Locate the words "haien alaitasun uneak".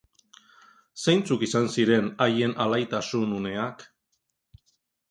2.27-3.89